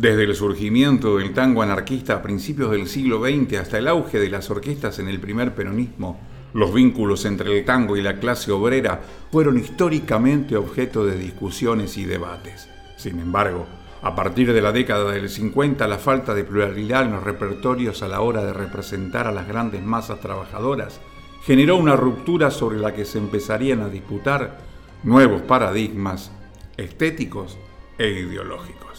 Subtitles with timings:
[0.00, 4.30] Desde el surgimiento del tango anarquista a principios del siglo XX hasta el auge de
[4.30, 6.18] las orquestas en el primer peronismo,
[6.54, 12.06] los vínculos entre el tango y la clase obrera fueron históricamente objeto de discusiones y
[12.06, 12.66] debates.
[12.96, 13.66] Sin embargo,
[14.00, 18.08] a partir de la década del 50, la falta de pluralidad en los repertorios a
[18.08, 20.98] la hora de representar a las grandes masas trabajadoras
[21.44, 24.60] generó una ruptura sobre la que se empezarían a disputar
[25.02, 26.32] nuevos paradigmas
[26.78, 27.58] estéticos
[27.98, 28.89] e ideológicos.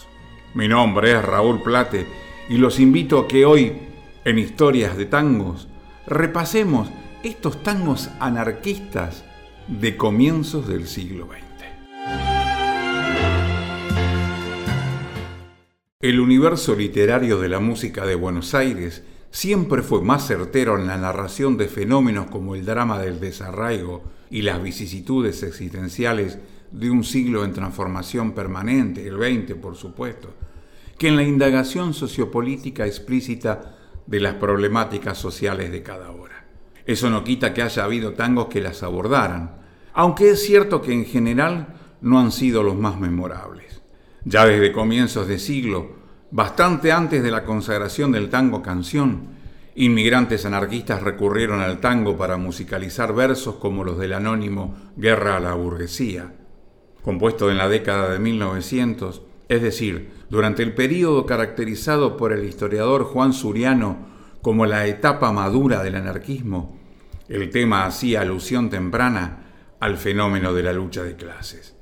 [0.54, 2.06] Mi nombre es Raúl Plate
[2.50, 3.72] y los invito a que hoy,
[4.22, 5.66] en Historias de Tangos,
[6.06, 6.90] repasemos
[7.22, 9.24] estos tangos anarquistas
[9.66, 11.42] de comienzos del siglo XX.
[16.00, 20.98] El universo literario de la música de Buenos Aires siempre fue más certero en la
[20.98, 26.38] narración de fenómenos como el drama del desarraigo y las vicisitudes existenciales
[26.72, 30.34] de un siglo en transformación permanente, el 20 por supuesto,
[30.98, 36.44] que en la indagación sociopolítica explícita de las problemáticas sociales de cada hora.
[36.84, 39.56] Eso no quita que haya habido tangos que las abordaran,
[39.92, 43.82] aunque es cierto que en general no han sido los más memorables.
[44.24, 45.96] Ya desde comienzos de siglo,
[46.30, 49.32] bastante antes de la consagración del tango canción,
[49.74, 55.54] Inmigrantes anarquistas recurrieron al tango para musicalizar versos como los del anónimo Guerra a la
[55.54, 56.34] Burguesía,
[57.02, 63.04] compuesto en la década de 1900, es decir, durante el período caracterizado por el historiador
[63.04, 64.06] Juan Suriano
[64.40, 66.78] como la etapa madura del anarquismo,
[67.28, 69.44] el tema hacía alusión temprana
[69.80, 71.76] al fenómeno de la lucha de clases.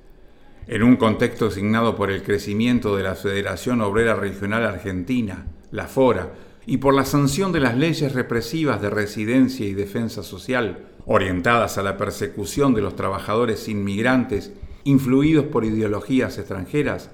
[0.66, 6.32] En un contexto signado por el crecimiento de la Federación Obrera Regional Argentina, la FORA,
[6.66, 11.82] y por la sanción de las leyes represivas de residencia y defensa social, orientadas a
[11.82, 14.52] la persecución de los trabajadores inmigrantes
[14.84, 17.10] influidos por ideologías extranjeras,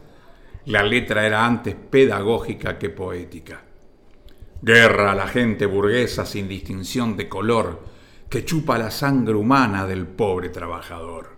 [0.66, 3.62] la letra era antes pedagógica que poética.
[4.62, 7.84] Guerra a la gente burguesa sin distinción de color,
[8.28, 11.36] que chupa la sangre humana del pobre trabajador.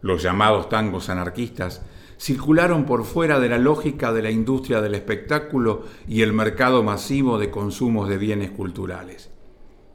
[0.00, 1.82] Los llamados tangos anarquistas
[2.18, 7.38] circularon por fuera de la lógica de la industria del espectáculo y el mercado masivo
[7.38, 9.30] de consumos de bienes culturales.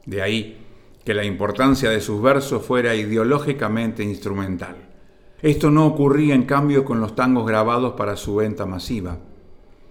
[0.05, 0.65] De ahí
[1.03, 4.92] que la importancia de sus versos fuera ideológicamente instrumental.
[5.43, 9.17] Esto no ocurría en cambio con los tangos grabados para su venta masiva.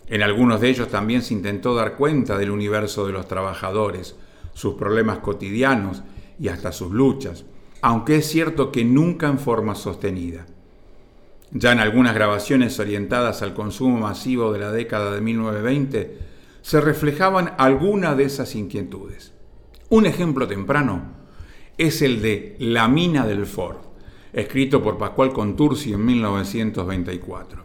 [0.07, 4.17] En algunos de ellos también se intentó dar cuenta del universo de los trabajadores,
[4.55, 6.05] sus problemas cotidianos
[6.41, 7.45] y hasta sus luchas,
[7.83, 10.47] aunque es cierto que nunca en forma sostenida.
[11.51, 16.19] Ya en algunas grabaciones orientadas al consumo masivo de la década de 1920
[16.63, 19.34] se reflejaban algunas de esas inquietudes.
[19.91, 21.13] Un ejemplo temprano
[21.77, 23.91] es el de La mina del Ford
[24.32, 27.65] escrito por Pascual Contursi en 1924.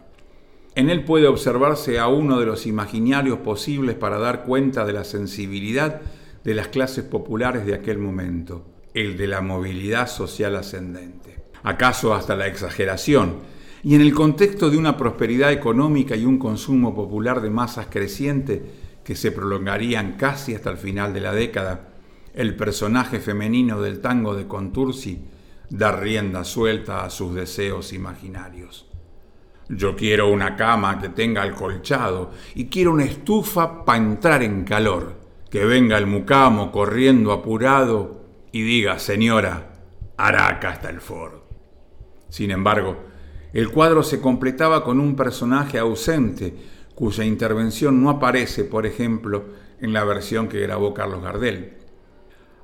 [0.74, 5.04] En él puede observarse a uno de los imaginarios posibles para dar cuenta de la
[5.04, 6.02] sensibilidad
[6.44, 8.64] de las clases populares de aquel momento,
[8.94, 11.42] el de la movilidad social ascendente.
[11.62, 13.36] Acaso hasta la exageración,
[13.82, 18.62] y en el contexto de una prosperidad económica y un consumo popular de masas creciente
[19.04, 21.88] que se prolongarían casi hasta el final de la década,
[22.34, 25.18] el personaje femenino del tango de Contursi
[25.70, 28.88] dar rienda suelta a sus deseos imaginarios.
[29.68, 35.18] Yo quiero una cama que tenga alcolchado y quiero una estufa para entrar en calor.
[35.50, 39.72] Que venga el mucamo corriendo apurado y diga, señora,
[40.16, 41.40] Araca hasta el Ford.
[42.28, 42.98] Sin embargo,
[43.52, 46.54] el cuadro se completaba con un personaje ausente,
[46.94, 49.46] cuya intervención no aparece, por ejemplo,
[49.80, 51.77] en la versión que grabó Carlos Gardel.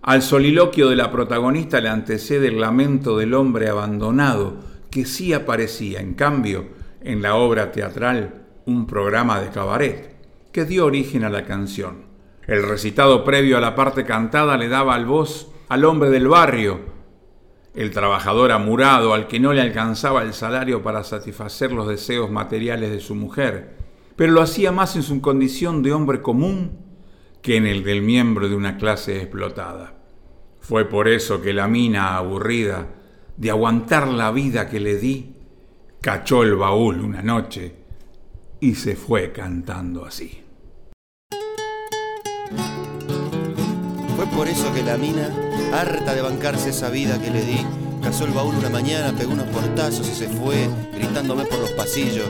[0.07, 4.59] Al soliloquio de la protagonista le antecede el lamento del hombre abandonado,
[4.91, 6.67] que sí aparecía, en cambio,
[7.01, 10.15] en la obra teatral Un programa de cabaret,
[10.53, 12.05] que dio origen a la canción.
[12.47, 16.81] El recitado previo a la parte cantada le daba al voz al hombre del barrio,
[17.75, 22.91] el trabajador amurado al que no le alcanzaba el salario para satisfacer los deseos materiales
[22.91, 23.71] de su mujer,
[24.17, 26.84] pero lo hacía más en su condición de hombre común
[27.45, 29.93] que en el del miembro de una clase explotada.
[30.61, 32.87] Fue por eso que la mina aburrida
[33.37, 35.35] de aguantar la vida que le di,
[36.01, 37.75] cachó el baúl una noche
[38.61, 40.41] y se fue cantando así.
[44.17, 45.29] Fue por eso que la mina,
[45.75, 47.59] harta de bancarse esa vida que le di,
[48.03, 52.27] cazó el baúl una mañana, pegó unos portazos y se fue, gritándome por los pasillos.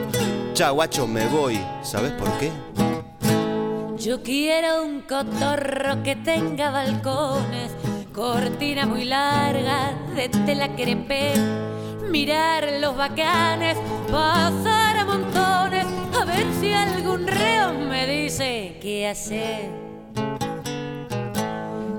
[0.55, 1.61] Chao, guacho, me voy.
[1.85, 2.51] ¿Sabes por qué?
[4.05, 7.73] Yo quiero un cotorro que tenga balcones,
[8.13, 11.33] cortina muy larga de tela crepé,
[12.11, 13.79] mirar los bacanes,
[14.13, 15.87] pasar a montones,
[16.21, 19.71] a ver si algún rey me dice qué hacer.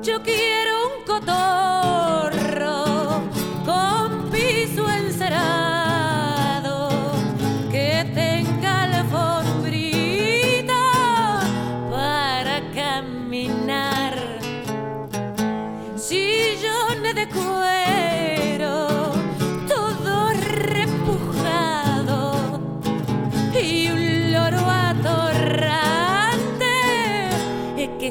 [0.04, 2.15] Yo quiero un cotorro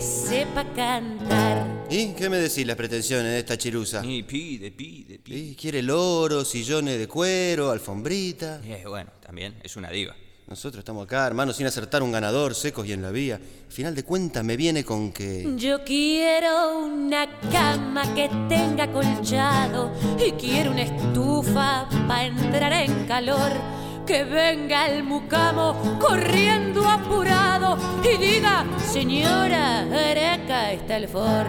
[0.04, 1.66] sepa cantar.
[1.90, 4.04] ¿Y qué me decís las pretensiones de esta chirusa?
[4.04, 5.38] Y pide, pide, pide.
[5.38, 8.60] ¿Y quiere loro, sillones de cuero, alfombrita.
[8.64, 10.14] Eh, bueno, también es una diva.
[10.46, 13.36] Nosotros estamos acá, hermano, sin acertar un ganador, secos y en la vía.
[13.36, 15.54] Al final de cuentas me viene con que...
[15.56, 23.52] Yo quiero una cama que tenga colchado y quiero una estufa para entrar en calor.
[24.06, 29.80] Que venga el mucamo corriendo apurado y diga, señora,
[30.34, 31.46] acá está el for.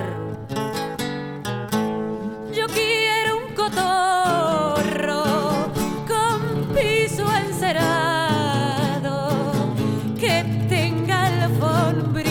[2.53, 5.23] Yo quiero un cotorro
[6.07, 9.33] con piso encerado
[10.17, 12.23] que tenga alfombrita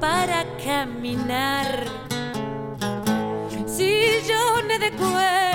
[0.00, 1.86] para caminar.
[3.66, 5.49] Sillones de cuero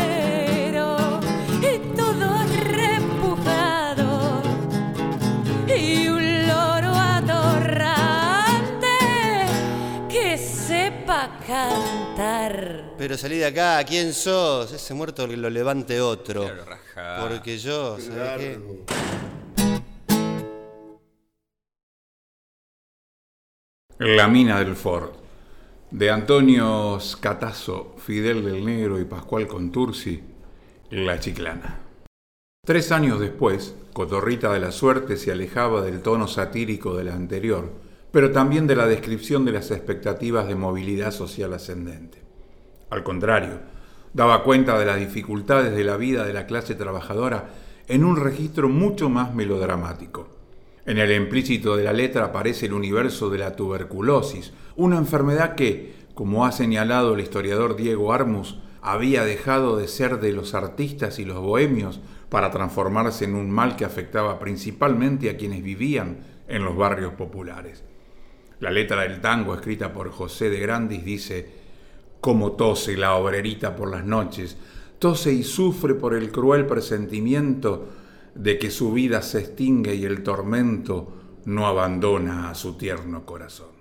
[11.46, 12.94] cantar.
[12.98, 14.72] Pero salí de acá, ¿quién sos?
[14.72, 16.44] Ese muerto que lo levante otro.
[16.94, 17.28] Claro.
[17.28, 18.60] Porque yo, ¿sabes qué?
[23.98, 25.12] La mina del Ford,
[25.90, 30.22] de Antonio Scatazo, Fidel del Negro y Pascual Contursi,
[30.90, 31.80] La Chiclana.
[32.66, 37.72] Tres años después, Cotorrita de la Suerte se alejaba del tono satírico de la anterior,
[38.16, 42.20] pero también de la descripción de las expectativas de movilidad social ascendente.
[42.90, 43.60] Al contrario,
[44.14, 47.50] daba cuenta de las dificultades de la vida de la clase trabajadora
[47.90, 50.30] en un registro mucho más melodramático.
[50.86, 55.94] En el implícito de la letra aparece el universo de la tuberculosis, una enfermedad que,
[56.14, 61.26] como ha señalado el historiador Diego Armus, había dejado de ser de los artistas y
[61.26, 66.78] los bohemios para transformarse en un mal que afectaba principalmente a quienes vivían en los
[66.78, 67.84] barrios populares.
[68.60, 71.50] La letra del tango escrita por José de Grandis dice,
[72.22, 74.58] como tose la obrerita por las noches,
[75.00, 77.90] tose y sufre por el cruel presentimiento
[78.34, 81.14] de que su vida se extingue y el tormento
[81.46, 83.76] no abandona a su tierno corazón.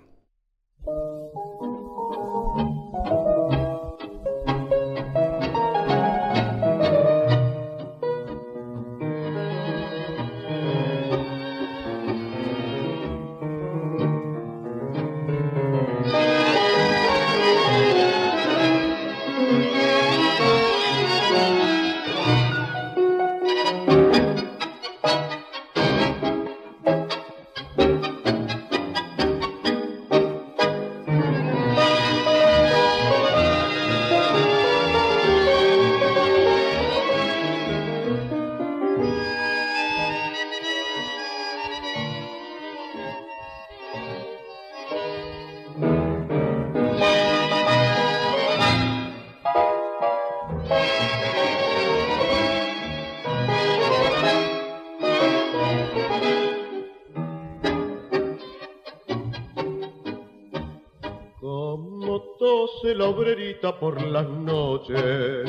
[63.72, 65.48] Por las noches,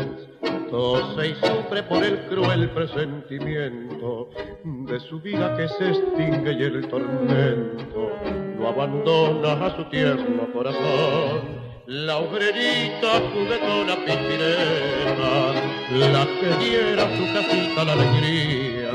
[0.72, 4.30] tose y sufre por el cruel presentimiento
[4.64, 8.14] de su vida que se extingue y el tormento
[8.58, 11.42] no abandona a su tierno corazón.
[11.88, 15.52] La obrerita juguetona pimpirena,
[15.92, 18.94] la que diera su casita la alegría,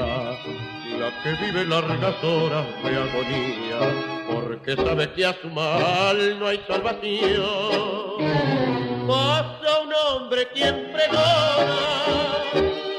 [0.99, 3.81] la que vive largas horas de agonía,
[4.33, 8.90] porque sabe que a su mal no hay salvación.
[9.11, 11.81] Pasa un hombre quien pregona,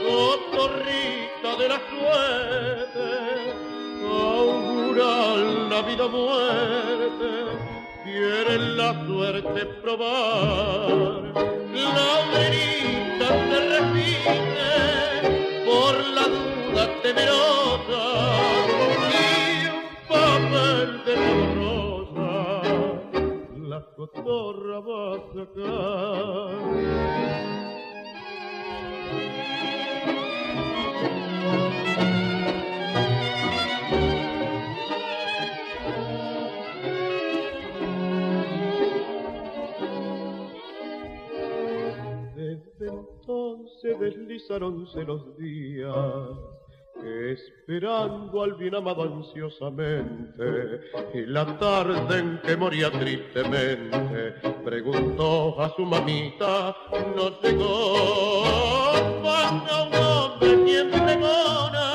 [0.05, 3.07] cotorrita de la suerte,
[4.03, 5.37] augura
[5.69, 7.29] la vida muerte,
[8.03, 11.31] quiere la suerte probar.
[11.95, 14.69] La obrerita se repite
[15.63, 18.03] por la duda temerosa
[19.13, 21.60] y un papel de
[24.01, 26.61] cotorra va a sacar.
[42.35, 46.60] Desde entonces deslizaronse los días
[47.03, 50.81] esperando al bien amado ansiosamente,
[51.13, 56.75] y la tarde en que moría tristemente, preguntó a su mamita,
[57.15, 58.43] no llegó,
[59.21, 61.87] cuando un hombre quien pregona,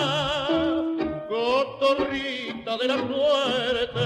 [1.29, 4.01] cotorrita de la muerte,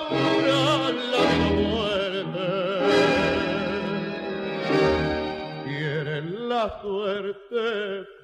[0.00, 0.62] aura
[1.12, 1.24] la
[1.54, 2.46] muerte,
[5.64, 8.19] quiere la suerte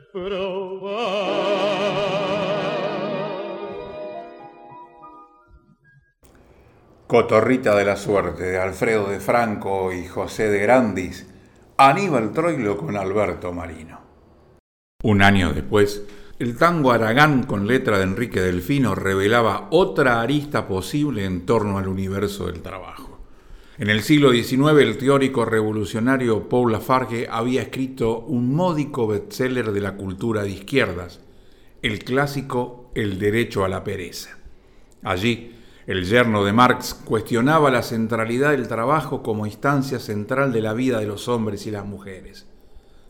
[7.06, 11.26] Cotorrita de la suerte de Alfredo de Franco y José de Grandis,
[11.76, 14.00] Aníbal Troilo con Alberto Marino.
[15.02, 16.04] Un año después,
[16.38, 21.88] el tango Aragán con letra de Enrique Delfino revelaba otra arista posible en torno al
[21.88, 23.05] universo del trabajo.
[23.78, 29.82] En el siglo XIX, el teórico revolucionario Paul Lafargue había escrito un módico bestseller de
[29.82, 31.20] la cultura de izquierdas,
[31.82, 34.38] el clásico El derecho a la pereza.
[35.02, 35.54] Allí,
[35.86, 40.98] el yerno de Marx cuestionaba la centralidad del trabajo como instancia central de la vida
[40.98, 42.46] de los hombres y las mujeres.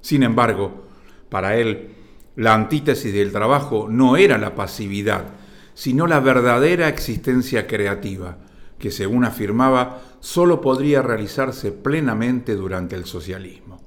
[0.00, 0.88] Sin embargo,
[1.28, 1.90] para él,
[2.34, 5.26] la antítesis del trabajo no era la pasividad,
[5.74, 8.38] sino la verdadera existencia creativa,
[8.78, 13.80] que según afirmaba sólo podría realizarse plenamente durante el socialismo.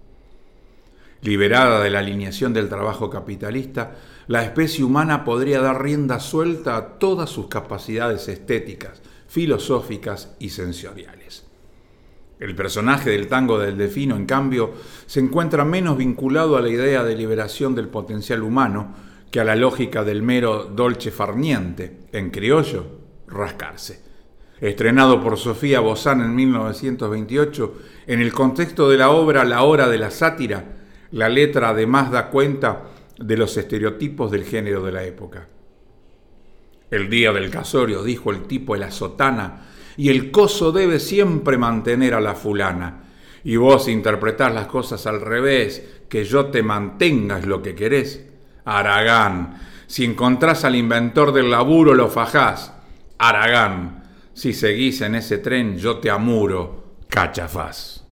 [1.22, 3.96] Liberada de la alineación del trabajo capitalista,
[4.28, 11.46] la especie humana podría dar rienda suelta a todas sus capacidades estéticas, filosóficas y sensoriales.
[12.40, 14.74] El personaje del tango del Defino, en cambio,
[15.08, 18.96] se encuentra menos vinculado a la idea de liberación del potencial humano
[19.30, 22.86] que a la lógica del mero dolce farniente, en criollo,
[23.28, 24.09] rascarse
[24.62, 29.98] estrenado por Sofía Bozán en 1928, en el contexto de la obra La hora de
[29.98, 30.66] la sátira,
[31.12, 32.84] la letra además da cuenta
[33.18, 35.48] de los estereotipos del género de la época.
[36.92, 39.66] El día del casorio, dijo el tipo de la sotana,
[39.98, 43.04] y el coso debe siempre mantener a la fulana.
[43.44, 48.26] Y vos interpretás las cosas al revés, que yo te mantengas lo que querés.
[48.66, 52.74] Aragán, si encontrás al inventor del laburo lo fajás.
[53.18, 53.99] Aragán,
[54.40, 58.06] si seguís en ese tren, yo te amuro, cachafaz.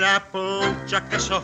[0.00, 1.42] La pucha que sos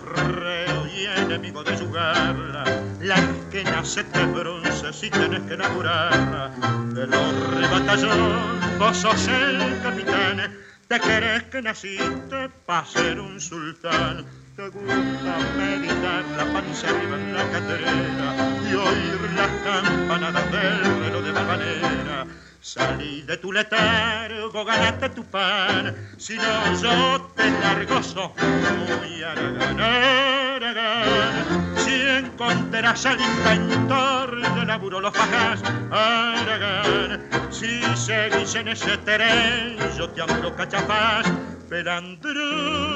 [0.96, 2.62] y enemigo de jugarla,
[3.00, 3.16] la
[3.52, 6.48] que nace de bronce si tienes que enamorarla,
[6.94, 10.56] de los batallón vos sos el capitán,
[10.88, 14.24] te querés que naciste para ser un sultán.
[14.56, 18.28] Te gusta meditar la panza arriba en la caterera
[18.70, 22.26] y oír las campanadas del reloj de Valvanera.
[22.62, 29.80] Salí de tu letargo, ganate tu pan, si no yo te largo, sos muy aragán,
[29.80, 31.71] aragán.
[32.18, 37.22] Encontrarás al inventor de laburo lo fajas, aragán.
[37.50, 41.26] Si seguís en ese tren, yo te amo cachapás,
[41.70, 42.94] pelandrú,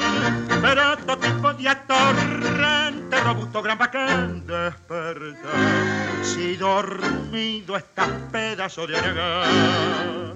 [1.07, 6.23] todo tipo de atorrante, robusto, gran bacán, despertar.
[6.23, 10.36] Si dormido estás pedazo de aragán.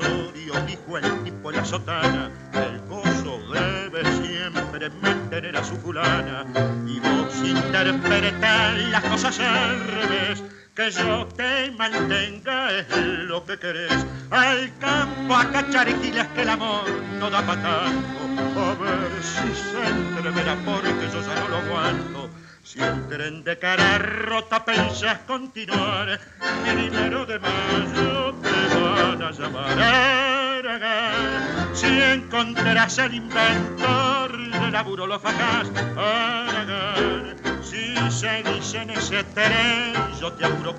[0.00, 6.44] Casorio, dijo el tipo la sotana, el gozo debe siempre mantener a su fulana,
[6.86, 10.42] y vos interpretar las cosas al revés,
[10.74, 16.84] que yo te mantenga es lo que querés, al campo a cachar que el amor
[17.18, 22.30] no da para tanto, a ver si se entreverá porque yo ya no lo aguanto.
[22.62, 26.20] Si el tren de cara rota pensás continuar,
[26.62, 31.74] primero de mayo te van a llamar Aragán.
[31.74, 37.36] Si encontrarás al inventor de laburo lo fajás, Aragán.
[37.62, 40.76] Si seguís en ese tren, yo te auguro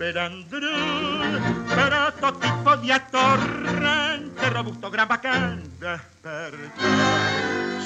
[0.00, 0.68] cachapás, Perandrú,
[2.20, 6.52] todo tipo de atorrante, robusto, gran bacán, despertar.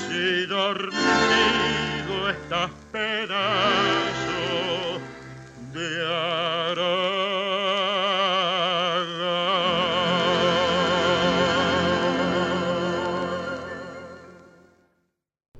[0.08, 3.40] Si dormido estás pedazo
[5.72, 6.04] de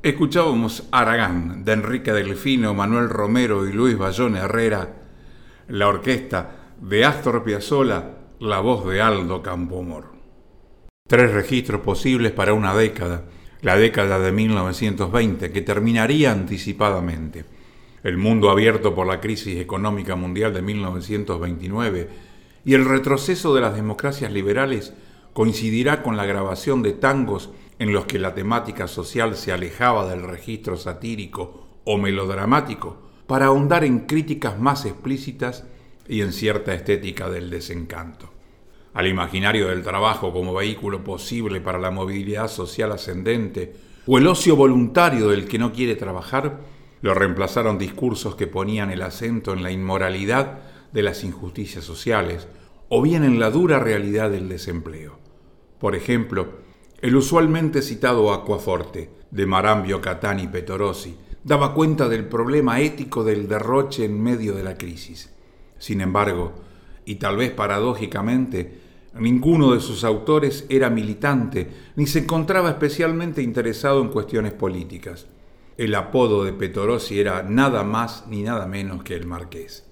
[0.03, 5.04] Escuchábamos Aragán de Enrique Delfino, Manuel Romero y Luis Bayón Herrera,
[5.68, 10.12] la orquesta de Astor Piazzolla, la voz de Aldo Campomor.
[11.09, 13.25] Tres registros posibles para una década,
[13.62, 17.44] la década de 1920, que terminaría anticipadamente.
[18.02, 22.09] El mundo abierto por la crisis económica mundial de 1929
[22.66, 24.92] y el retroceso de las democracias liberales
[25.33, 30.23] coincidirá con la grabación de tangos en los que la temática social se alejaba del
[30.23, 35.64] registro satírico o melodramático para ahondar en críticas más explícitas
[36.09, 38.31] y en cierta estética del desencanto.
[38.93, 43.73] Al imaginario del trabajo como vehículo posible para la movilidad social ascendente
[44.07, 46.61] o el ocio voluntario del que no quiere trabajar,
[47.00, 50.59] lo reemplazaron discursos que ponían el acento en la inmoralidad
[50.93, 52.47] de las injusticias sociales
[52.88, 55.19] o bien en la dura realidad del desempleo.
[55.81, 56.62] Por ejemplo,
[57.00, 64.07] el usualmente citado Aquaforte de Marambio Catani Petorossi daba cuenta del problema ético del derroche
[64.07, 65.31] en medio de la crisis.
[65.79, 66.55] Sin embargo,
[67.05, 68.81] y tal vez paradójicamente,
[69.19, 75.27] ninguno de sus autores era militante ni se encontraba especialmente interesado en cuestiones políticas.
[75.77, 79.85] El apodo de Petorossi era nada más ni nada menos que el marqués.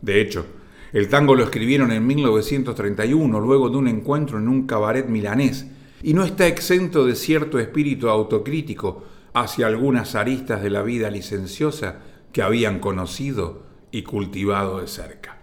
[0.00, 0.46] De hecho,
[0.92, 5.66] el tango lo escribieron en 1931, luego de un encuentro en un cabaret milanés,
[6.02, 9.02] y no está exento de cierto espíritu autocrítico
[9.34, 11.98] hacia algunas aristas de la vida licenciosa
[12.32, 15.38] que habían conocido y cultivado de cerca.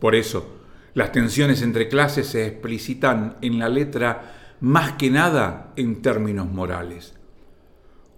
[0.00, 0.60] Por eso,
[0.94, 7.14] las tensiones entre clases se explicitan en la letra más que nada en términos morales.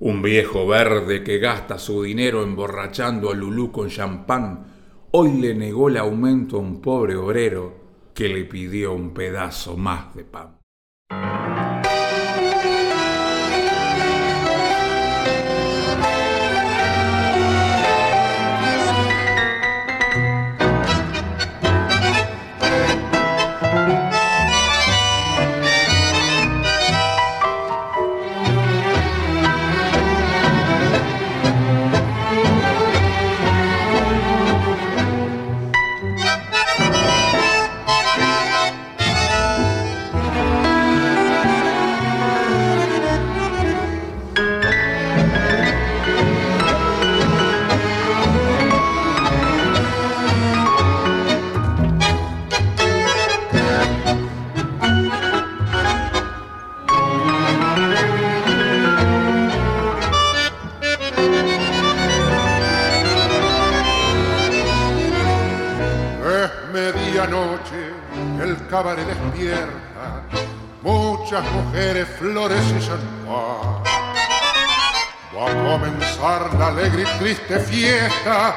[0.00, 4.66] Un viejo verde que gasta su dinero emborrachando a Lulú con champán,
[5.10, 7.74] hoy le negó el aumento a un pobre obrero
[8.14, 10.57] que le pidió un pedazo más de pan.
[72.18, 73.82] Flores y champán.
[75.34, 78.54] Va a comenzar la alegre y triste fiesta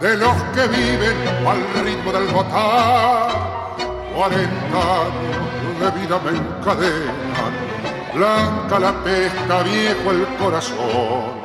[0.00, 3.30] de los que viven al ritmo del botar.
[4.14, 7.52] Cuarenta años de vida me encadenan,
[8.14, 11.42] blanca la pesta, viejo el corazón.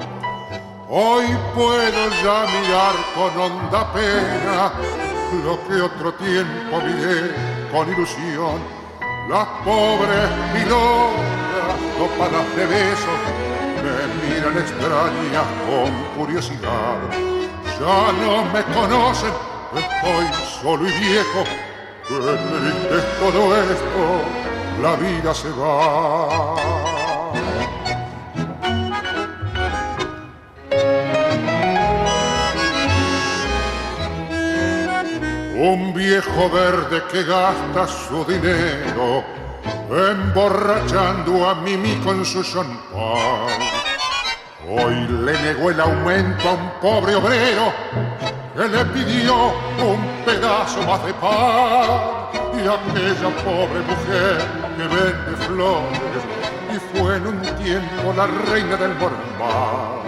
[0.90, 4.72] Hoy puedo ya mirar con honda pena
[5.44, 8.62] lo que otro tiempo miré con ilusión
[9.30, 11.38] las pobres pilotas
[11.98, 13.20] topadas de besos
[13.84, 16.98] me miran extrañas con curiosidad.
[17.80, 19.34] Ya no me conocen,
[19.76, 21.44] estoy solo y viejo.
[22.08, 24.22] Triste todo esto,
[24.82, 26.77] la vida se va.
[35.60, 39.24] Un viejo verde que gasta su dinero
[39.90, 43.58] emborrachando a Mimi con su champán.
[44.70, 47.74] Hoy le negó el aumento a un pobre obrero
[48.56, 49.48] que le pidió
[49.80, 51.90] un pedazo más de pan.
[52.54, 54.38] Y aquella pobre mujer
[54.78, 56.24] que vende flores
[56.72, 60.06] y fue en un tiempo la reina del Mormar.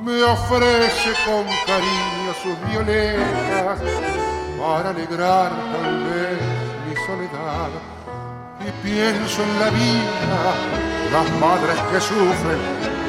[0.00, 3.78] Me ofrece con cariño sus violetas
[4.60, 6.38] para alegrar tal vez
[6.86, 7.70] mi soledad.
[8.60, 10.54] Y pienso en la vida,
[11.10, 12.60] las madres que sufren,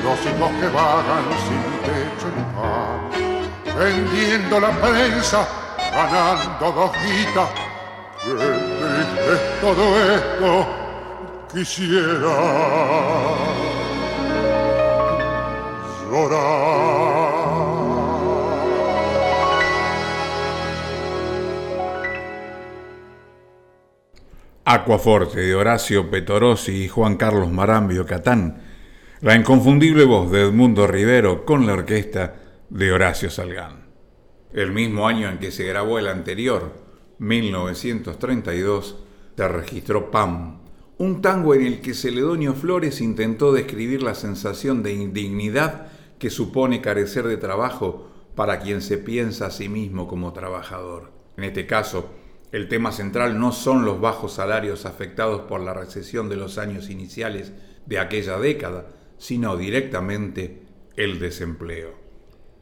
[0.01, 2.99] los hijos que vagan sin techo ni pan,
[3.77, 5.45] vendiendo la prensa,
[5.93, 6.91] ganando dos.
[6.91, 10.49] Qué triste es todo esto,
[11.51, 12.35] quisiera
[16.09, 17.20] llorar.
[24.63, 28.61] Aquaforte de Horacio Petorossi y Juan Carlos Marambio Catán,
[29.21, 32.35] la inconfundible voz de Edmundo Rivero con la orquesta
[32.69, 33.87] de Horacio Salgán.
[34.53, 36.73] El mismo año en que se grabó el anterior,
[37.17, 38.97] 1932,
[39.35, 40.59] se registró PAM,
[40.99, 45.87] un tango en el que Celedonio Flores intentó describir la sensación de indignidad
[46.19, 51.11] que supone carecer de trabajo para quien se piensa a sí mismo como trabajador.
[51.35, 52.11] En este caso,
[52.51, 56.89] el tema central no son los bajos salarios afectados por la recesión de los años
[56.89, 57.53] iniciales
[57.85, 58.87] de aquella década,
[59.17, 60.63] sino directamente
[60.95, 61.93] el desempleo.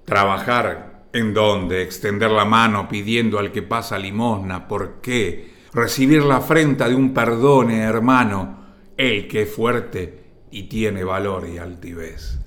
[0.06, 5.54] Trabajar en dónde, extender la mano pidiendo al que pasa limosna, ¿por qué?
[5.73, 8.60] Recibir la afrenta de un perdone, hermano,
[8.95, 12.39] el que es fuerte y tiene valor y altivez.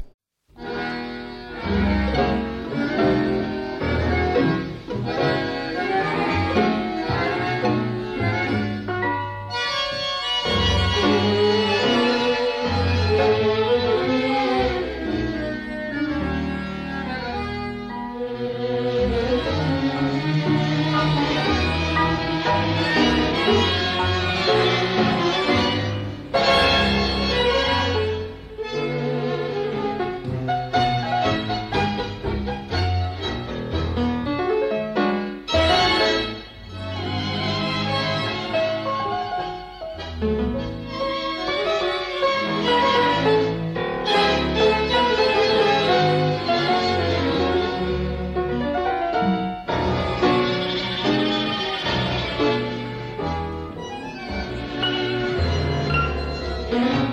[56.73, 57.12] Yeah.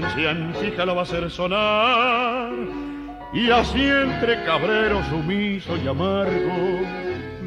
[0.00, 2.52] Sentencia fija lo va a hacer sonar.
[3.32, 6.80] Y así entre cabrero sumiso y amargo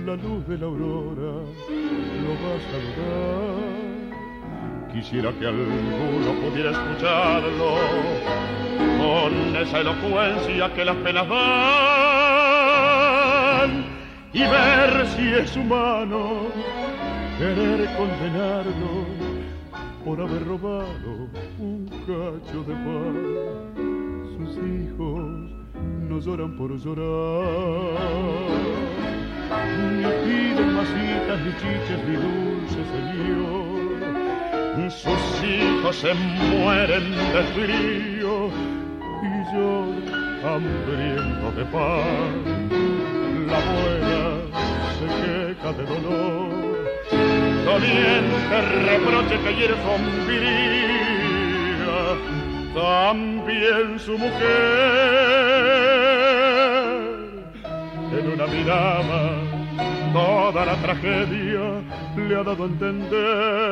[0.05, 1.43] la luz de la aurora
[2.23, 3.55] lo va a saludar.
[4.93, 7.77] Quisiera que alguno pudiera escucharlo
[8.97, 11.45] con esa elocuencia que las penas dan
[14.33, 16.47] y ver si es humano
[17.37, 19.05] querer condenarlo
[20.05, 21.27] por haber robado
[22.05, 23.15] cacho de pan.
[24.33, 25.25] Sus hijos
[26.07, 27.99] no lloran por llorar,
[29.97, 33.75] ni piden masitas, ni chiches, ni dulces, señor.
[34.91, 38.33] Sus hijos se mueren de frío
[39.23, 39.69] y yo
[40.47, 42.33] hambriento de pan.
[43.47, 44.23] La abuela
[44.97, 46.65] se queja de dolor
[47.65, 49.89] doliente reproche que hiere su
[52.75, 54.35] también su mujer.
[58.11, 59.55] En una mirada
[60.13, 61.81] toda la tragedia
[62.15, 63.65] le ha dado a entender.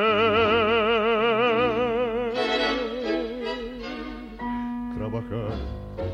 [4.97, 5.53] Trabajar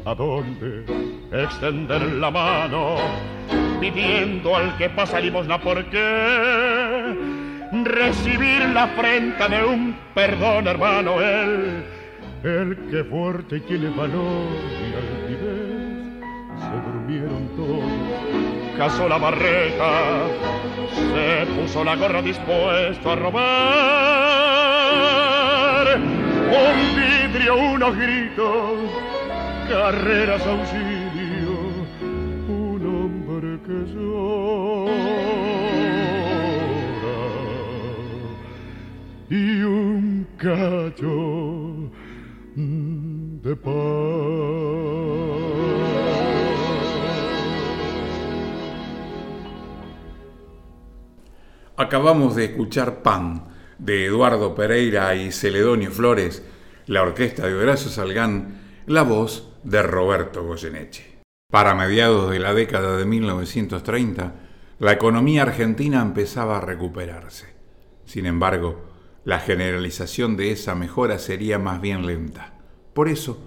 [0.06, 0.86] a dónde
[1.32, 2.98] extender la mano
[3.80, 7.16] pidiendo al que pasa limosna por qué
[7.84, 11.84] recibir la afrenta de un perdón, hermano, él,
[12.44, 14.48] el que fuerte tiene valor
[14.80, 16.24] y altivez,
[16.58, 17.84] se durmieron todos,
[18.78, 20.28] casó la barreta,
[20.96, 23.40] se puso la gorra dispuesto a robar,
[25.98, 28.90] un vidrio, unos gritos,
[29.68, 31.60] carreras auxilio,
[32.48, 34.86] un hombre que yo
[39.30, 41.59] y un cacho
[51.76, 56.44] Acabamos de escuchar Pan de Eduardo Pereira y Celedonio Flores,
[56.86, 61.22] la orquesta de Horacio Salgán, la voz de Roberto Goyeneche.
[61.50, 64.36] Para mediados de la década de 1930,
[64.80, 67.48] la economía argentina empezaba a recuperarse.
[68.06, 68.86] Sin embargo,
[69.24, 72.59] la generalización de esa mejora sería más bien lenta.
[72.94, 73.38] Por eso,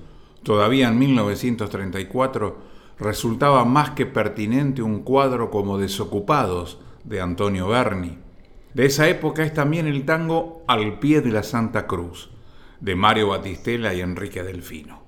[0.42, 2.57] todavía en 1934,
[2.98, 8.18] resultaba más que pertinente un cuadro como Desocupados de Antonio Berni.
[8.74, 12.31] De esa época es también el tango Al pie de la Santa Cruz,
[12.81, 15.02] de Mario Batistela y Enrique Delfino.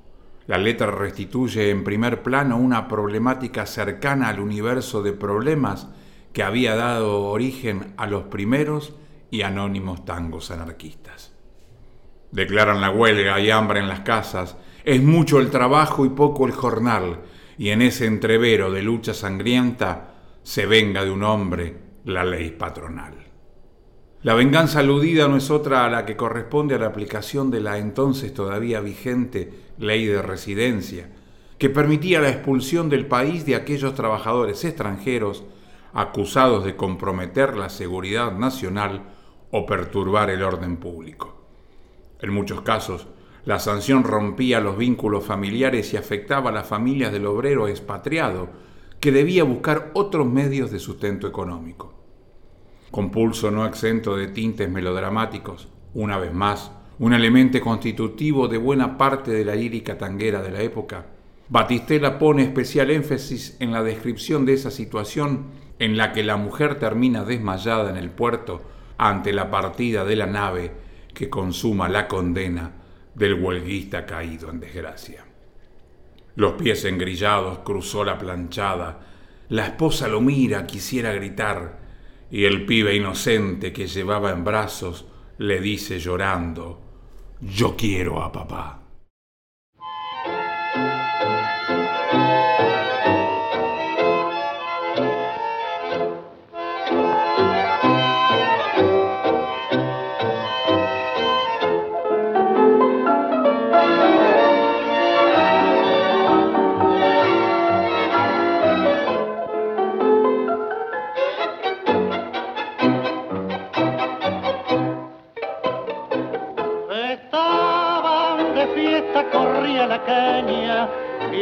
[0.47, 5.89] La letra restituye en primer plano una problemática cercana al universo de problemas
[6.35, 8.95] que había dado origen a los primeros
[9.31, 11.34] y anónimos tangos anarquistas.
[12.35, 16.53] Declaran la huelga y hambre en las casas, es mucho el trabajo y poco el
[16.53, 17.21] jornal,
[17.57, 23.15] y en ese entrevero de lucha sangrienta se venga de un hombre la ley patronal.
[24.23, 27.79] La venganza aludida no es otra a la que corresponde a la aplicación de la
[27.79, 31.11] entonces todavía vigente ley de residencia,
[31.57, 35.45] que permitía la expulsión del país de aquellos trabajadores extranjeros
[35.93, 39.03] acusados de comprometer la seguridad nacional
[39.53, 41.44] o perturbar el orden público.
[42.25, 43.07] En muchos casos,
[43.45, 48.49] la sanción rompía los vínculos familiares y afectaba a las familias del obrero expatriado,
[48.99, 51.93] que debía buscar otros medios de sustento económico.
[52.91, 58.97] Con pulso no exento de tintes melodramáticos, una vez más, un elemento constitutivo de buena
[58.97, 61.05] parte de la lírica tanguera de la época,
[61.51, 66.79] Batistela pone especial énfasis en la descripción de esa situación en la que la mujer
[66.79, 68.63] termina desmayada en el puerto
[68.97, 70.84] ante la partida de la nave
[71.15, 72.71] que consuma la condena
[73.15, 75.25] del huelguista caído en desgracia.
[76.37, 79.01] Los pies engrillados cruzó la planchada,
[79.49, 81.79] la esposa lo mira, quisiera gritar,
[82.31, 85.07] y el pibe inocente que llevaba en brazos
[85.39, 86.81] le dice llorando,
[87.41, 88.84] yo quiero a papá.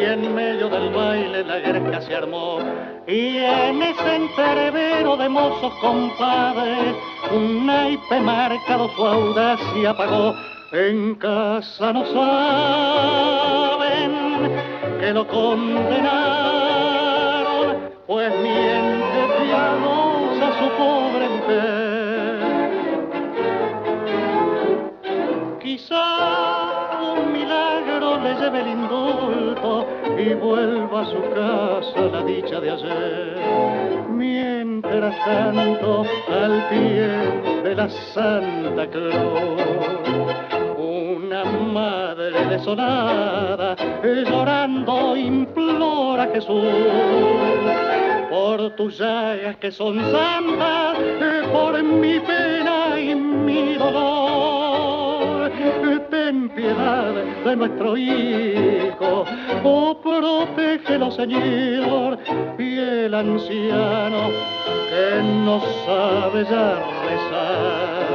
[0.00, 2.59] En medio del baile la guerra se armó.
[3.07, 6.94] Y en ese entrevero de mozos compadres,
[7.31, 10.35] un naipe marcado su audacia apagó.
[10.72, 13.83] En casa no saben
[15.00, 16.16] que lo condenaron,
[18.07, 18.51] pues miente
[30.24, 34.06] y vuelva a su casa la dicha de ayer.
[34.08, 37.08] Mientras tanto, al pie
[37.64, 39.12] de la Santa Cruz,
[40.78, 46.62] una madre desolada, llorando, implora a Jesús
[48.30, 50.98] por tus llagas que son santas,
[51.52, 54.41] por mi pena y mi dolor.
[56.12, 59.25] Ten piedad de nuestro hijo,
[59.64, 62.18] oh protégelo Señor,
[62.59, 64.29] y el anciano
[64.90, 68.07] que no sabe ya rezar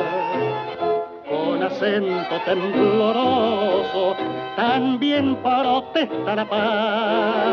[1.27, 4.15] con acento tembloroso,
[4.55, 7.47] también protesta la paz.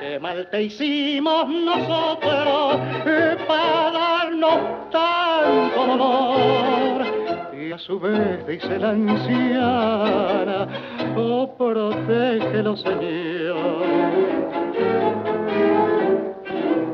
[0.00, 7.19] Qué mal te hicimos nosotros eh, para darnos tanto dolor.
[7.70, 10.66] Y a su vez dice la anciana,
[11.16, 13.86] oh protégelo Señor.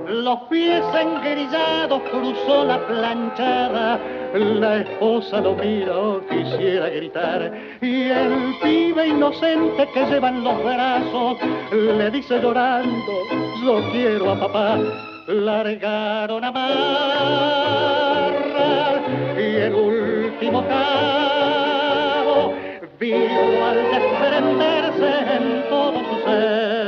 [0.06, 3.98] Los pies engrillados cruzó la planchada,
[4.34, 11.38] la esposa lo miró, quisiera gritar, y el pibe inocente que lleva en los brazos
[11.72, 13.12] le dice llorando,
[13.64, 14.78] yo quiero a papá,
[15.26, 18.15] largaron a mar
[22.98, 26.86] vino al desprenderse en todo su ser.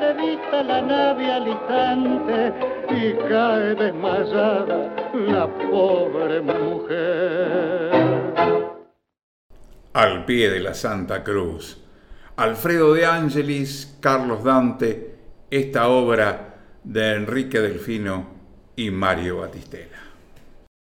[0.00, 2.52] de vista la nave al instante
[2.90, 7.90] y cae desmayada la pobre mujer.
[9.92, 11.82] Al pie de la Santa Cruz,
[12.36, 15.14] Alfredo de Angelis, Carlos Dante,
[15.50, 16.45] esta obra
[16.86, 18.28] de Enrique Delfino
[18.76, 19.98] y Mario Batistela.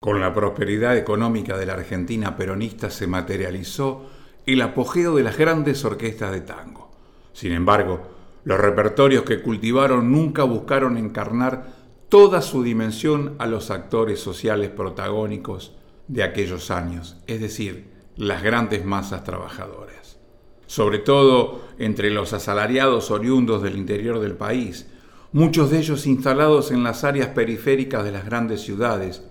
[0.01, 4.09] Con la prosperidad económica de la Argentina peronista se materializó
[4.47, 6.91] el apogeo de las grandes orquestas de tango.
[7.31, 8.01] Sin embargo,
[8.43, 11.67] los repertorios que cultivaron nunca buscaron encarnar
[12.09, 15.73] toda su dimensión a los actores sociales protagónicos
[16.07, 17.85] de aquellos años, es decir,
[18.17, 20.17] las grandes masas trabajadoras.
[20.65, 24.87] Sobre todo entre los asalariados oriundos del interior del país,
[25.33, 29.23] muchos de ellos instalados en las áreas periféricas de las grandes ciudades,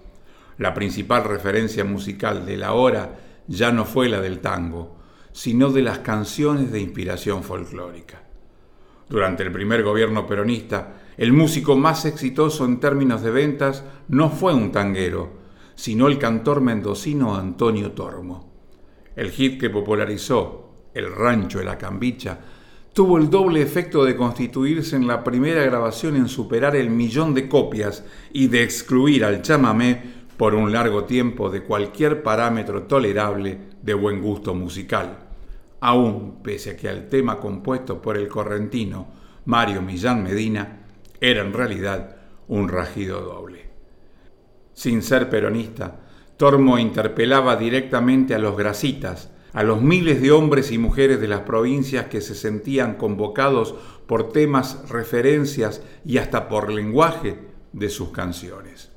[0.59, 4.97] La principal referencia musical de la hora ya no fue la del tango,
[5.33, 8.23] sino de las canciones de inspiración folclórica.
[9.09, 14.53] Durante el primer gobierno peronista, el músico más exitoso en términos de ventas no fue
[14.55, 15.41] un tanguero,
[15.75, 18.53] sino el cantor mendocino Antonio Tormo.
[19.17, 22.39] El hit que popularizó El Rancho de la Cambicha
[22.93, 27.49] tuvo el doble efecto de constituirse en la primera grabación en superar el millón de
[27.49, 33.95] copias y de excluir al chamamé por un largo tiempo de cualquier parámetro tolerable de
[33.95, 35.19] buen gusto musical,
[35.81, 39.09] aún pese a que el tema compuesto por el correntino
[39.47, 40.81] Mario Millán Medina
[41.21, 42.17] era en realidad
[42.49, 43.71] un rajido doble.
[44.75, 46.01] Sin ser peronista,
[46.37, 51.41] Tormo interpelaba directamente a los grasitas, a los miles de hombres y mujeres de las
[51.41, 53.75] provincias que se sentían convocados
[54.07, 57.39] por temas, referencias y hasta por lenguaje
[57.73, 58.91] de sus canciones.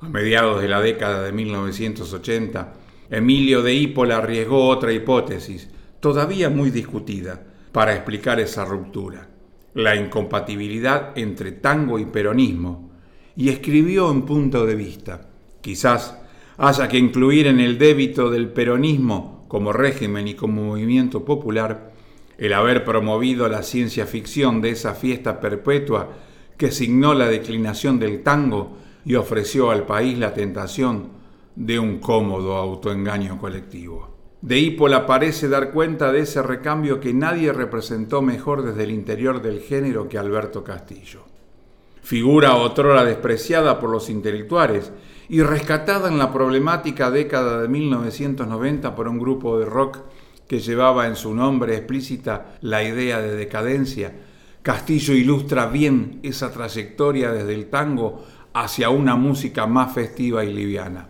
[0.00, 2.74] A mediados de la década de 1980,
[3.10, 5.68] Emilio de Hípola arriesgó otra hipótesis,
[6.00, 9.28] todavía muy discutida, para explicar esa ruptura,
[9.74, 12.90] la incompatibilidad entre tango y peronismo,
[13.36, 15.28] y escribió en punto de vista,
[15.60, 16.16] quizás
[16.56, 21.92] haya que incluir en el débito del peronismo como régimen y como movimiento popular
[22.38, 26.10] el haber promovido la ciencia ficción de esa fiesta perpetua
[26.56, 31.08] que signó la declinación del tango y ofreció al país la tentación
[31.56, 34.16] de un cómodo autoengaño colectivo.
[34.40, 39.42] De Hípola parece dar cuenta de ese recambio que nadie representó mejor desde el interior
[39.42, 41.22] del género que Alberto Castillo.
[42.02, 44.92] Figura otrora despreciada por los intelectuales
[45.28, 49.98] y rescatada en la problemática década de 1990 por un grupo de rock
[50.46, 54.14] que llevaba en su nombre explícita la idea de decadencia,
[54.62, 61.08] Castillo ilustra bien esa trayectoria desde el tango hacia una música más festiva y liviana.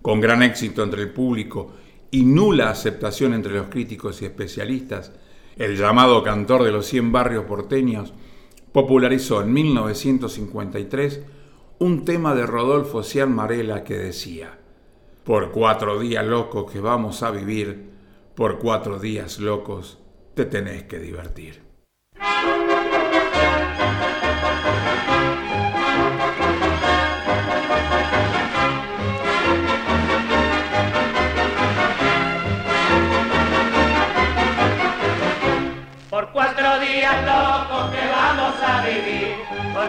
[0.00, 1.72] Con gran éxito entre el público
[2.12, 5.12] y nula aceptación entre los críticos y especialistas,
[5.56, 8.14] el llamado cantor de los 100 barrios porteños
[8.72, 11.20] popularizó en 1953
[11.78, 14.58] un tema de Rodolfo Cian Marela que decía,
[15.24, 17.90] por cuatro días locos que vamos a vivir,
[18.34, 19.98] por cuatro días locos
[20.34, 21.62] te tenés que divertir.
[36.08, 39.25] Por cuatro días locos que vamos a vivir,
[39.76, 39.88] por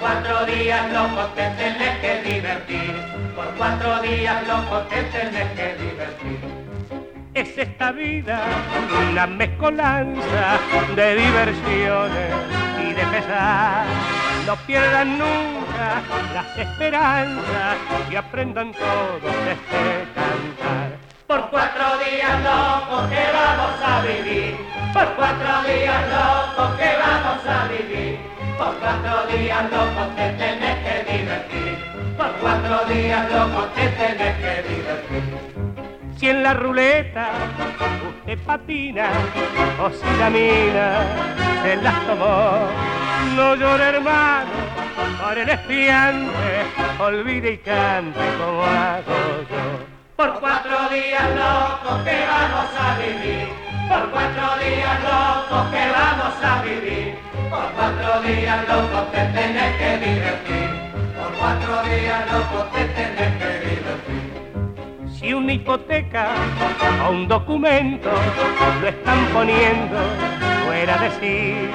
[0.00, 2.94] cuatro días locos te tenés que divertir,
[3.36, 6.40] por cuatro días locos te tenés que divertir.
[7.34, 8.40] Es esta vida
[9.10, 10.58] una mezcolanza
[10.96, 12.32] de diversiones
[12.80, 13.84] y de pesar.
[14.46, 17.76] No pierdan nunca las esperanzas
[18.10, 20.96] y aprendan todos este cantar.
[21.26, 27.66] Por cuatro días locos que vamos a vivir, por cuatro días locos que vamos a
[27.66, 28.18] vivir,
[28.56, 31.78] por cuatro días locos te tenés que divertir,
[32.16, 35.24] por cuatro días locos te tenés que divertir.
[36.16, 37.30] Si en la ruleta
[38.08, 39.08] usted patina
[39.82, 41.02] o si la mina
[41.64, 42.68] se las tomó,
[43.34, 44.50] no llore hermano
[45.20, 46.66] por el espiante,
[47.00, 49.94] olvide y cante como hago yo.
[50.14, 53.48] Por cuatro días locos que vamos a vivir,
[55.48, 57.14] que vamos a vivir,
[57.50, 60.68] por cuatro días locos te tenés que divertir,
[61.16, 65.14] por cuatro días locos te tenés que divertir.
[65.18, 66.28] Si una hipoteca
[67.06, 68.10] o un documento
[68.80, 69.98] lo están poniendo
[70.64, 71.70] fuera de sí,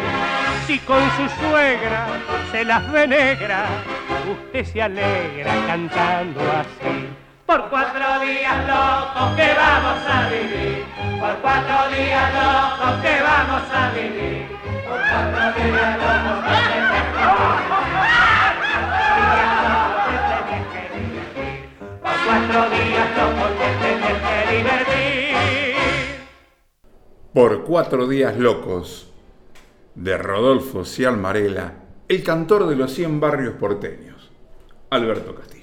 [0.67, 2.07] si con su suegra
[2.51, 3.65] se las ve negra,
[4.29, 7.08] usted se alegra cantando así
[7.49, 10.85] por cuatro días locos que vamos a vivir,
[11.19, 14.45] por cuatro días locos que vamos a vivir,
[14.87, 16.77] por cuatro días locos que
[22.03, 23.49] por cuatro días locos
[23.81, 25.35] que divertir.
[27.33, 29.11] Por cuatro días locos,
[29.95, 31.73] de Rodolfo Cialmarela,
[32.09, 34.29] el cantor de los 100 barrios porteños,
[34.91, 35.58] Alberto Castillo.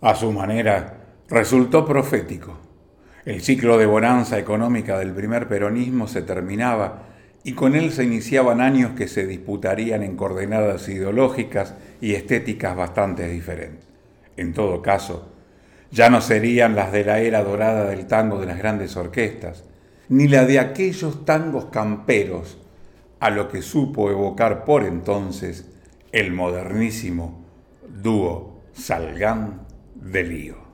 [0.00, 0.94] A su manera,
[1.28, 2.56] resultó profético.
[3.24, 7.02] El ciclo de bonanza económica del primer peronismo se terminaba
[7.42, 13.28] y con él se iniciaban años que se disputarían en coordenadas ideológicas y estéticas bastante
[13.28, 13.88] diferentes.
[14.36, 15.32] En todo caso,
[15.90, 19.64] ya no serían las de la era dorada del tango de las grandes orquestas,
[20.08, 22.58] ni la de aquellos tangos camperos,
[23.18, 25.68] a lo que supo evocar por entonces
[26.12, 27.44] el modernísimo
[28.00, 29.67] dúo Salgán
[30.00, 30.67] de Lío.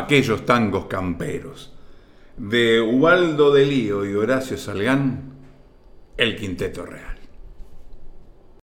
[0.00, 1.72] Aquellos tangos camperos.
[2.36, 5.34] De Ubaldo de Lío y Horacio Salgán,
[6.16, 7.18] El Quinteto Real.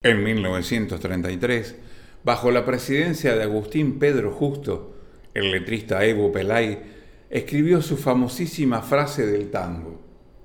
[0.02, 1.76] En 1933,
[2.22, 4.94] bajo la presidencia de Agustín Pedro Justo,
[5.34, 6.80] el letrista Evo Pelay
[7.28, 10.00] escribió su famosísima frase del tango,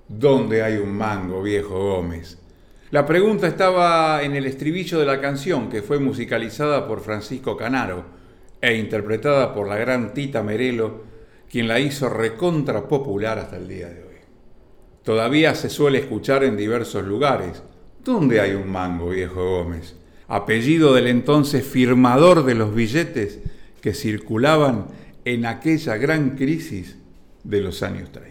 [0.08, 2.38] ¿Dónde hay un mango, viejo Gómez?
[2.90, 8.04] La pregunta estaba en el estribillo de la canción que fue musicalizada por Francisco Canaro,
[8.62, 11.04] e interpretada por la gran Tita Merelo,
[11.50, 14.16] quien la hizo recontra popular hasta el día de hoy.
[15.04, 17.64] Todavía se suele escuchar en diversos lugares.
[18.04, 19.96] ¿Dónde hay un mango, viejo Gómez?
[20.28, 23.40] Apellido del entonces firmador de los billetes
[23.82, 24.88] que circulaban
[25.26, 26.98] en aquella gran crisis
[27.44, 28.31] de los años 30.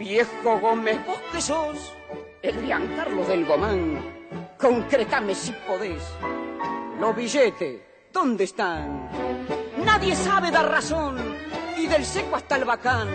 [0.00, 1.92] Viejo Gómez, vos que sos
[2.40, 4.02] el Carlos del Gomán,
[4.58, 6.02] concretame si podés.
[6.98, 9.10] Los billetes, ¿dónde están?
[9.84, 11.18] Nadie sabe dar razón,
[11.76, 13.08] y del seco hasta el bacán.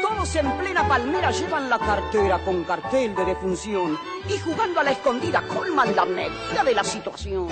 [0.00, 4.92] Todos en plena palmera llevan la cartera con cartel de defunción y jugando a la
[4.92, 7.48] escondida colman la medida de la situación.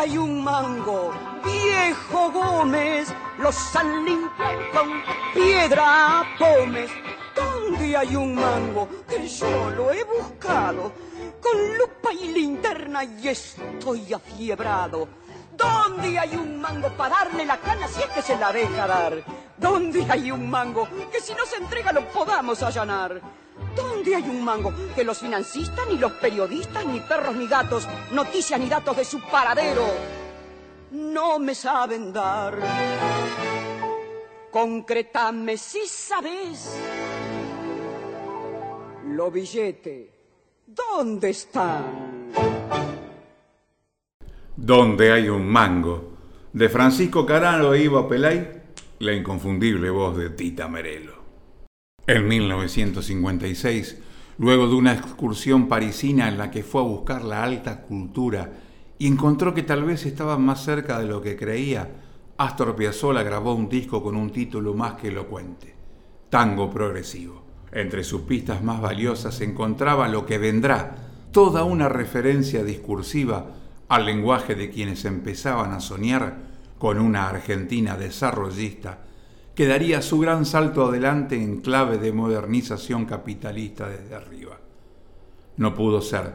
[0.00, 1.12] Hay un mango?
[1.44, 5.02] Viejo Gómez, los han limpiado con
[5.34, 6.90] piedra pomes.
[7.36, 8.88] ¿Dónde hay un mango?
[9.06, 10.92] Que yo lo he buscado
[11.42, 15.06] con lupa y linterna y estoy afiebrado.
[15.54, 19.22] ¿Dónde hay un mango para darle la cana si es que se la deja dar?
[19.58, 23.20] ¿Dónde hay un mango que si no se entrega lo podamos allanar?
[23.76, 28.58] ¿Dónde hay un mango que los financistas, ni los periodistas, ni perros, ni gatos, noticias
[28.58, 29.84] ni datos de su paradero
[30.90, 32.58] no me saben dar?
[34.50, 36.76] Concretame si sabes.
[39.06, 40.10] Lo billete,
[40.66, 42.30] ¿dónde están?
[44.56, 46.10] ¿Dónde hay un mango?
[46.52, 48.62] De Francisco Carano e Ivo Pelay,
[48.98, 51.19] la inconfundible voz de Tita Merelo.
[52.12, 53.98] En 1956,
[54.38, 58.50] luego de una excursión parisina en la que fue a buscar la alta cultura
[58.98, 61.88] y encontró que tal vez estaba más cerca de lo que creía,
[62.36, 65.72] Astor Piazzolla grabó un disco con un título más que elocuente,
[66.28, 67.44] Tango Progresivo.
[67.70, 70.96] Entre sus pistas más valiosas se encontraba lo que vendrá,
[71.30, 73.52] toda una referencia discursiva
[73.88, 76.38] al lenguaje de quienes empezaban a soñar
[76.76, 78.98] con una Argentina desarrollista
[79.54, 84.58] que daría su gran salto adelante en clave de modernización capitalista desde arriba.
[85.56, 86.32] No pudo ser.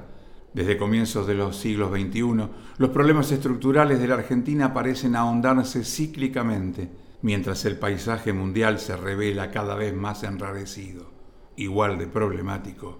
[0.53, 2.47] Desde comienzos de los siglos XXI,
[2.77, 6.89] los problemas estructurales de la Argentina parecen ahondarse cíclicamente,
[7.21, 11.11] mientras el paisaje mundial se revela cada vez más enrarecido,
[11.57, 12.99] igual de problemático,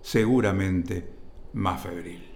[0.00, 1.10] seguramente
[1.52, 2.29] más febril.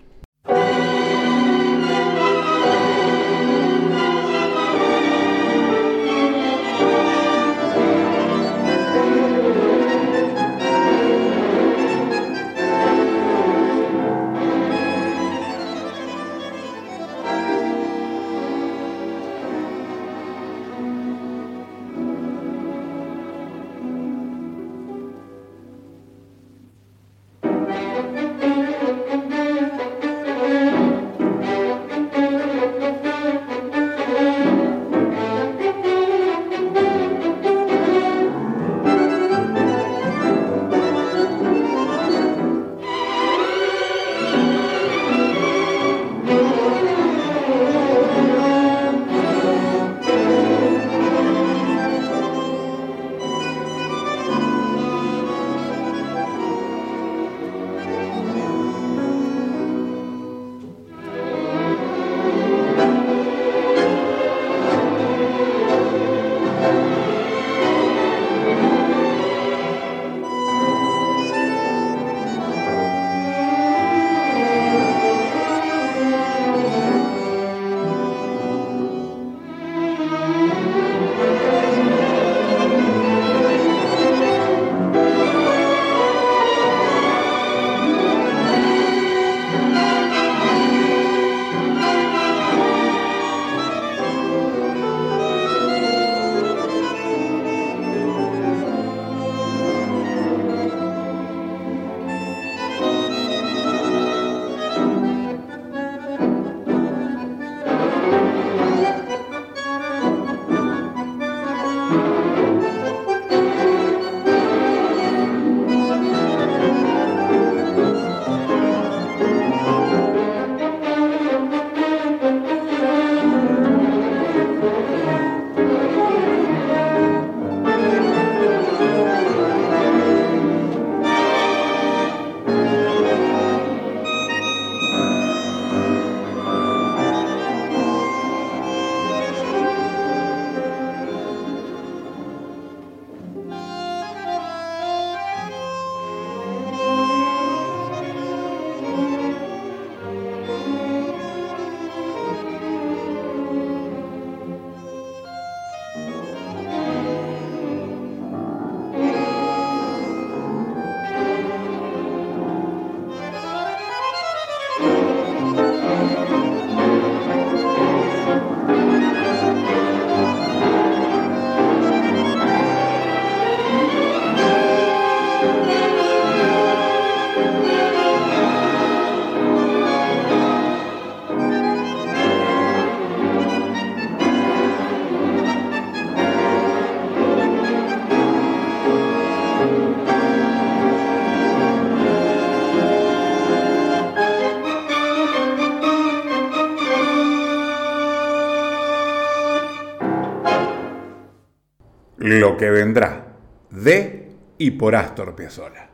[202.27, 203.37] Lo que vendrá,
[203.71, 205.91] de y por Astor Piazzolla.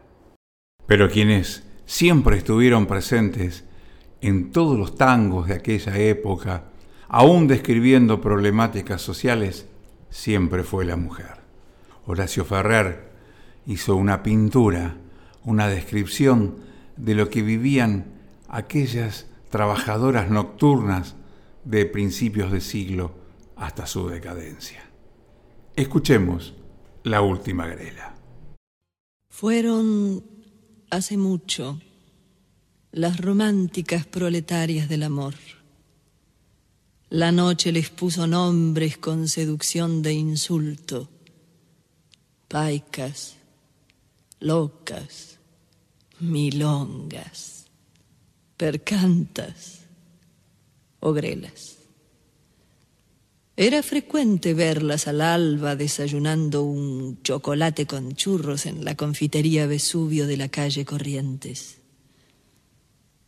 [0.87, 3.65] Pero quienes siempre estuvieron presentes
[4.21, 6.67] en todos los tangos de aquella época,
[7.09, 9.67] aún describiendo problemáticas sociales,
[10.09, 11.41] siempre fue la mujer.
[12.07, 13.11] Horacio Ferrer
[13.67, 14.99] hizo una pintura,
[15.45, 16.59] una descripción
[16.97, 18.05] de lo que vivían
[18.49, 21.17] aquellas trabajadoras nocturnas
[21.65, 23.17] de principios de siglo
[23.57, 24.90] hasta su decadencia.
[25.77, 26.55] Escuchemos
[27.05, 28.15] la última grela.
[29.31, 30.23] Fueron
[30.91, 31.81] hace mucho
[32.93, 35.35] las románticas proletarias del amor.
[37.09, 41.09] La noche les puso nombres con seducción de insulto.
[42.49, 43.37] Paicas,
[44.41, 45.39] locas,
[46.19, 47.67] milongas,
[48.57, 49.81] percantas,
[51.01, 51.80] ogrelas.
[53.57, 60.37] Era frecuente verlas al alba desayunando un chocolate con churros en la confitería Vesubio de
[60.37, 61.79] la calle Corrientes.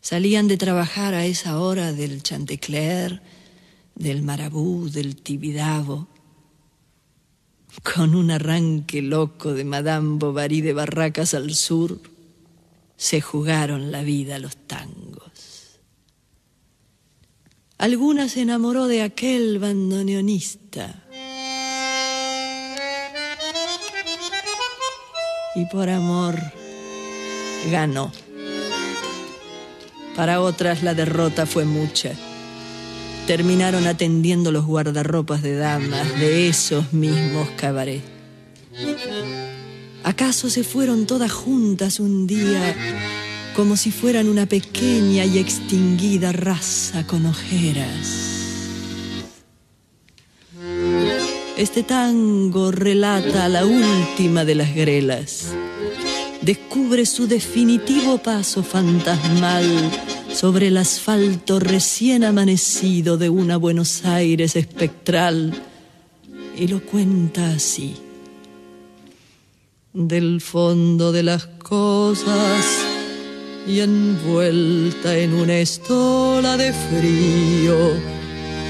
[0.01, 3.23] Salían de trabajar a esa hora del Chantecler,
[3.95, 6.09] del Marabú, del Tibidabo,
[7.83, 12.01] con un arranque loco de Madame Bovary de Barracas al sur,
[12.97, 15.01] se jugaron la vida los tangos.
[17.83, 21.03] Alguna se enamoró de aquel bandoneonista.
[25.57, 26.37] Y por amor
[27.72, 28.12] ganó.
[30.14, 32.12] Para otras la derrota fue mucha.
[33.26, 38.05] Terminaron atendiendo los guardarropas de damas de esos mismos cabarets.
[40.05, 42.76] ¿Acaso se fueron todas juntas un día
[43.55, 48.32] como si fueran una pequeña y extinguida raza con ojeras.
[51.57, 55.53] Este tango relata la última de las grelas.
[56.40, 59.90] Descubre su definitivo paso fantasmal
[60.32, 65.55] sobre el asfalto recién amanecido de una Buenos Aires espectral
[66.59, 67.94] y lo cuenta así.
[69.92, 72.91] Del fondo de las cosas
[73.66, 77.92] y envuelta en una estola de frío,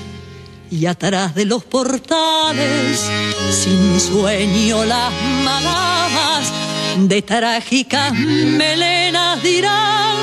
[0.70, 3.07] Y atrás de los portales,
[3.50, 5.12] sin sueño, las
[5.44, 6.50] madamas
[6.97, 10.16] de trágicas melenas dirán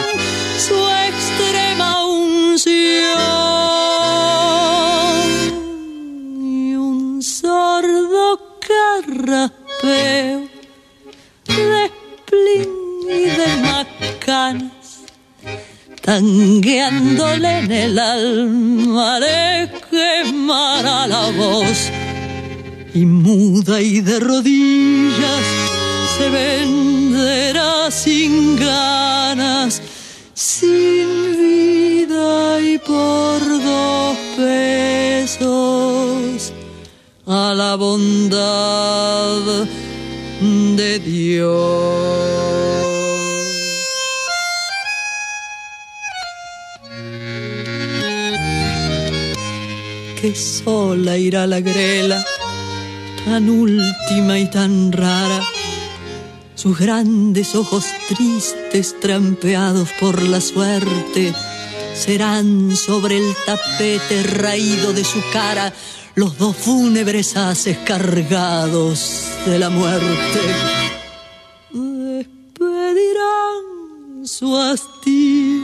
[0.58, 0.76] su
[1.08, 2.70] extrema unción
[6.42, 10.48] y un sordo carrapeo
[11.48, 11.92] de
[12.26, 12.70] splin
[13.10, 15.02] y de macanas
[16.02, 21.92] tangueándole en el alma le quemará la voz
[22.94, 25.71] y muda y de rodillas
[26.22, 29.82] se venderá sin ganas,
[30.36, 31.08] sin
[31.42, 35.44] vida y por dos pesos
[37.26, 39.66] a la bondad
[40.80, 41.62] de Dios.
[50.20, 52.24] Que sola irá la grela,
[53.26, 55.42] tan última y tan rara
[56.62, 61.34] sus grandes ojos tristes trampeados por la suerte
[61.96, 65.74] serán sobre el tapete raído de su cara
[66.14, 70.40] los dos fúnebres haces cargados de la muerte.
[71.72, 72.28] Despedirán
[74.28, 75.64] su hastío,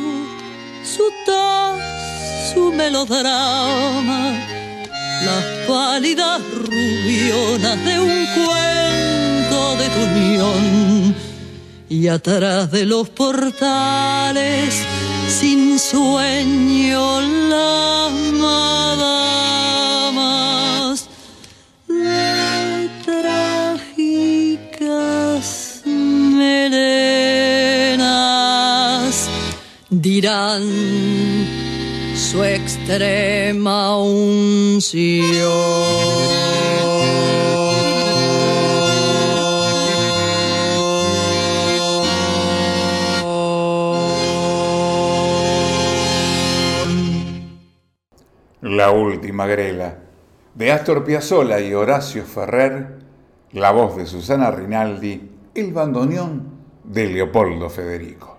[0.83, 1.79] su tos,
[2.55, 4.33] su melodrama,
[5.23, 9.06] las pálidas rubionas de un cuento
[9.75, 11.15] de tu unión.
[11.89, 14.75] Y atrás de los portales,
[15.27, 19.47] sin sueño, las madamas
[21.87, 24.65] de trágicas
[25.85, 26.87] melenas
[29.89, 30.63] dirán
[32.15, 33.97] su extrema
[48.61, 49.99] La última grela,
[50.55, 52.97] de Astor Piazzolla y Horacio Ferrer,
[53.51, 58.37] la voz de Susana Rinaldi, el bandoneón de Leopoldo Federico.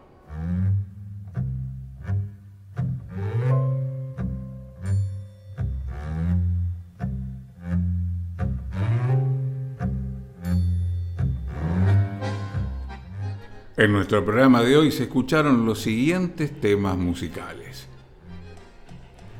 [13.76, 17.87] En nuestro programa de hoy se escucharon los siguientes temas musicales.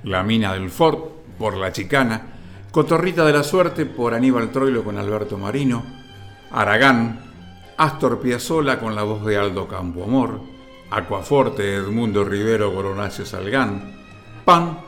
[0.09, 2.23] La mina del Fort por La Chicana,
[2.73, 5.85] Cotorrita de la Suerte por Aníbal Troilo con Alberto Marino,
[6.51, 7.21] Aragán,
[7.77, 10.41] Astor Piazzolla con la voz de Aldo Campoamor,
[10.91, 13.99] Aquaforte Edmundo Rivero con Horacio Salgán,
[14.47, 14.79] Pan,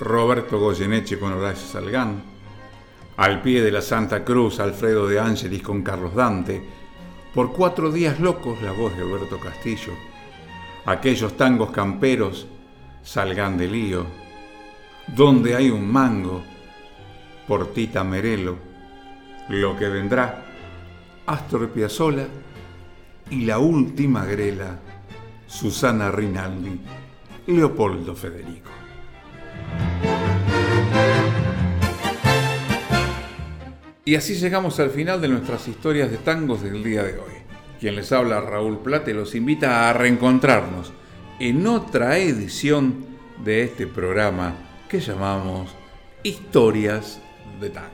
[0.00, 2.20] Roberto Goyeneche con Horacio Salgán,
[3.16, 6.68] Al pie de la Santa Cruz Alfredo de Ángelis con Carlos Dante,
[7.32, 9.92] por cuatro días locos, la voz de Alberto Castillo.
[10.84, 12.48] Aquellos tangos camperos
[13.04, 14.23] salgan de lío.
[15.08, 16.42] Donde hay un mango,
[17.46, 18.56] por Tita Merelo.
[19.48, 20.42] Lo que vendrá,
[21.26, 22.26] Astor Piazzolla
[23.30, 24.78] y la última grela,
[25.46, 26.80] Susana Rinaldi,
[27.48, 28.70] Leopoldo Federico.
[34.06, 37.32] Y así llegamos al final de nuestras historias de tangos del día de hoy.
[37.80, 40.92] Quien les habla, Raúl Plate, los invita a reencontrarnos
[41.40, 43.06] en otra edición
[43.42, 44.54] de este programa
[44.88, 45.74] que llamamos
[46.22, 47.20] Historias
[47.60, 47.93] de Tango.